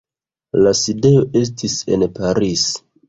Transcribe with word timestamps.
La 0.61 0.71
sidejo 0.79 1.21
estis 1.43 1.77
en 1.97 2.07
Paris. 2.17 2.65